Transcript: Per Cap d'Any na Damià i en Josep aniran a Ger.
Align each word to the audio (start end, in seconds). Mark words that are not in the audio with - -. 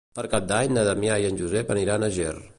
Per 0.19 0.23
Cap 0.31 0.47
d'Any 0.51 0.73
na 0.77 0.87
Damià 0.87 1.19
i 1.25 1.31
en 1.31 1.39
Josep 1.43 1.71
aniran 1.77 2.09
a 2.09 2.13
Ger. 2.19 2.35